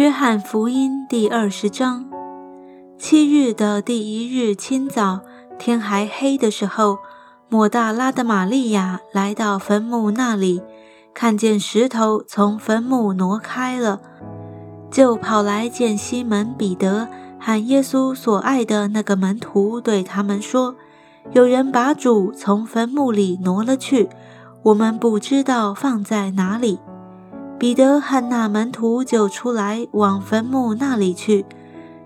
[0.00, 2.06] 约翰福音第二十章，
[2.96, 5.20] 七日的第一日清早，
[5.58, 7.00] 天还黑的时候，
[7.50, 10.62] 抹大拉的玛利亚来到坟墓那里，
[11.12, 14.00] 看见石头从坟墓挪开了，
[14.90, 17.06] 就跑来见西门彼得
[17.38, 20.76] 和耶稣所爱的那个门徒，对他们说
[21.32, 24.08] ：“有人把主从坟墓里挪了去，
[24.62, 26.78] 我们不知道放在哪里。”
[27.60, 31.44] 彼得和那门徒就出来往坟墓那里去，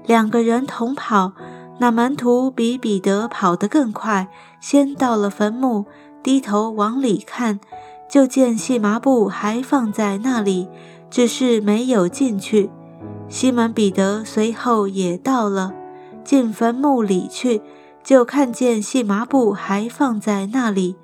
[0.05, 1.31] 两个人同跑。
[1.79, 4.27] 那门徒比彼得跑得更快，
[4.61, 5.87] 先到了坟墓，
[6.25, 7.61] 低头往里看，
[8.11, 10.67] 就见细麻布还放在那里，
[11.09, 12.69] 只是没有进去。
[13.29, 15.73] 西门彼得随后也到了，
[16.25, 17.63] 进坟墓里去，
[18.03, 20.97] 就看见细麻布还放在那里，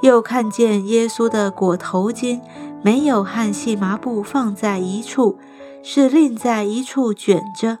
[0.00, 2.40] 又看见耶稣的裹头巾。
[2.82, 5.38] 没有和细麻布放在一处，
[5.82, 7.78] 是另在一处卷着。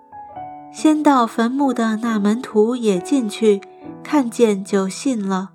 [0.72, 3.60] 先到坟墓的那门徒也进去，
[4.02, 5.50] 看见就信了，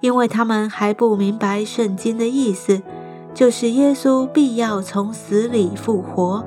[0.00, 2.80] 因为他们还不明白圣经的意思，
[3.34, 6.44] 就是耶稣必要从死里复活。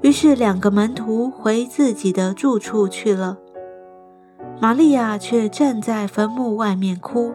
[0.00, 3.36] 于是两个门徒回自己的住处去了。
[4.60, 7.34] 玛利亚却站在坟墓外面哭，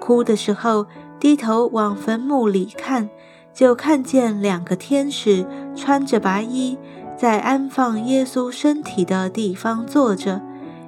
[0.00, 0.86] 哭的时候
[1.18, 3.10] 低头往坟墓里看。
[3.54, 6.76] 就看见两个天使穿着白衣，
[7.16, 10.42] 在安放耶稣身体的地方坐着，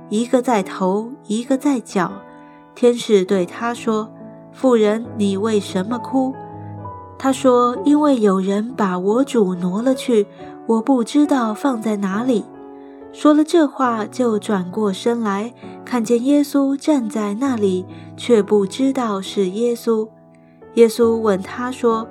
[0.09, 2.11] 一个在头，一个在脚。
[2.75, 4.11] 天使对他说
[4.53, 6.35] ：“妇人，你为什么哭？”
[7.17, 10.27] 他说：“因为有人把我主挪了去，
[10.67, 12.45] 我不知道放在哪里。”
[13.15, 17.87] 说了这话，就转过身来，看见耶稣站在那里，
[18.17, 20.09] 却不知道是耶稣。
[20.75, 22.09] 耶稣问他说。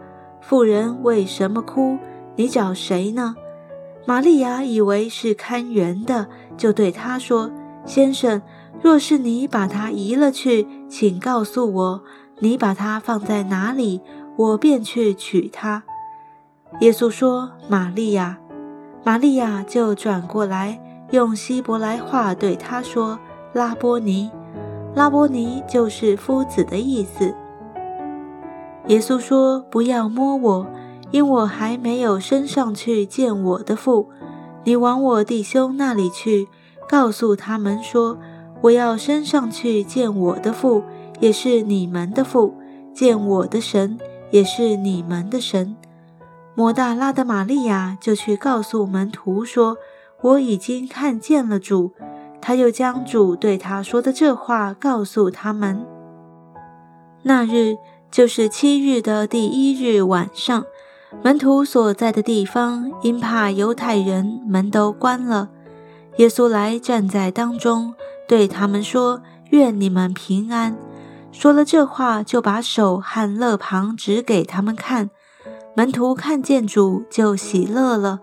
[0.47, 1.97] 妇人为什么哭？
[2.35, 3.35] 你找谁呢？
[4.05, 7.49] 玛利亚以为是看园的，就对他说
[7.83, 8.39] ：“先生，
[8.79, 12.03] 若是你把他移了去，请告诉我，
[12.37, 14.01] 你把它放在哪里，
[14.35, 15.81] 我便去取它。”
[16.81, 18.37] 耶稣说：“玛利亚。”
[19.03, 20.79] 玛利亚就转过来，
[21.09, 23.17] 用希伯来话对他说
[23.51, 24.29] ：“拉波尼。”
[24.93, 27.33] 拉波尼就是夫子的意思。
[28.87, 30.67] 耶稣说：“不要摸我，
[31.09, 34.09] 因我还没有升上去见我的父。
[34.63, 36.47] 你往我弟兄那里去，
[36.87, 38.17] 告诉他们说：
[38.61, 40.83] 我要升上去见我的父，
[41.19, 42.53] 也是你们的父；
[42.93, 43.97] 见我的神，
[44.29, 45.75] 也是你们的神。”
[46.53, 49.77] 摩大拉的玛利亚就去告诉门徒说
[50.21, 51.93] ：“我已经看见了主。”
[52.39, 55.83] 他又将主对他说的这话告诉他们。
[57.23, 57.75] 那日。
[58.11, 60.65] 就是七日的第一日晚上，
[61.21, 65.49] 门徒所在的地方，因怕犹太人，门都关了。
[66.17, 67.93] 耶稣来站在当中，
[68.27, 69.21] 对他们说
[69.51, 70.77] ：“愿你们平安。”
[71.33, 75.09] 说了这话，就把手和肋旁指给他们看。
[75.75, 78.21] 门徒看见主，就喜乐了。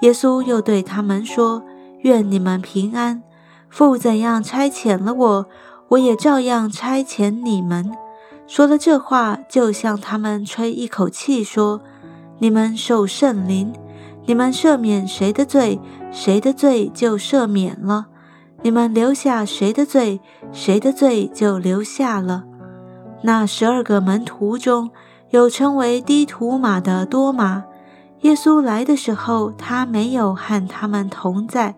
[0.00, 1.62] 耶稣又对他们说
[2.02, 3.22] ：“愿你们平安。
[3.70, 5.46] 父怎样差遣了我，
[5.90, 7.92] 我也照样差遣你们。”
[8.54, 11.80] 说了这话，就向他们吹一口气，说
[12.38, 13.72] ：“你们受圣灵，
[14.26, 15.80] 你们赦免谁的罪，
[16.10, 18.04] 谁的罪就赦免了；
[18.60, 20.20] 你们留下谁的罪，
[20.52, 22.44] 谁的罪就留下了。”
[23.24, 24.90] 那十二个门徒中
[25.30, 27.64] 有称为低图马的多马。
[28.20, 31.74] 耶稣来的时候，他没有和他们同在。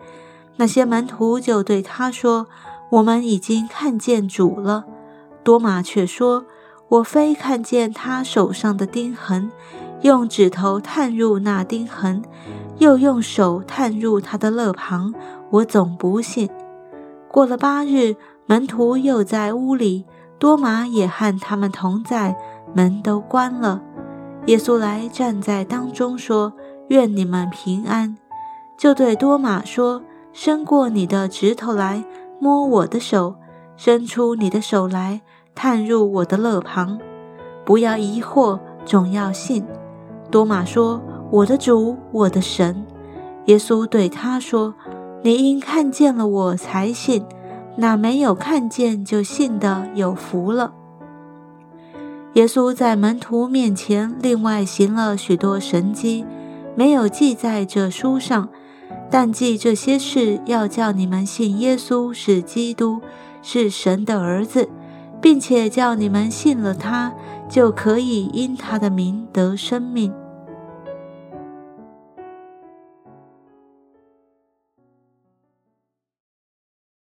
[0.56, 2.48] 那些门徒就对他说
[2.90, 4.86] ：“我们已经看见主了。”
[5.44, 6.44] 多马却说。
[6.94, 9.50] 我非看见他手上的钉痕，
[10.03, 12.22] 用指头探入那钉痕，
[12.78, 15.12] 又用手探入他的肋旁，
[15.50, 16.49] 我总不信。
[17.28, 18.15] 过了八日，
[18.47, 20.05] 门徒又在屋里，
[20.38, 22.37] 多马也和他们同在，
[22.75, 23.82] 门都关了。
[24.47, 26.52] 耶稣来站在当中，说
[26.90, 28.17] ：“愿你们平安。”
[28.79, 30.00] 就对多马说
[30.32, 32.05] ：“伸过你的指头来，
[32.38, 33.35] 摸我的手；
[33.76, 35.23] 伸出你的手来。”
[35.54, 36.98] 探入我的肋旁，
[37.64, 39.64] 不要疑惑，总要信。
[40.30, 42.84] 多马说：“我的主，我的神。”
[43.46, 44.74] 耶稣对他说
[45.22, 47.24] ：“你因看见了我才信，
[47.76, 50.72] 那没有看见就信的有福了。”
[52.34, 56.26] 耶稣在门徒面前另外行了许多神迹，
[56.74, 58.48] 没有记在这书上，
[59.08, 63.00] 但记这些事，要叫你们信耶稣是基督，
[63.40, 64.68] 是神的儿子。
[65.25, 67.11] 并且叫你们信了他，
[67.49, 70.12] 就可以因他的名得生命。